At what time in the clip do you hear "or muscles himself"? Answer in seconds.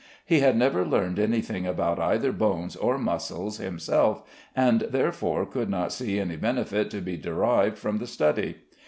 2.75-4.23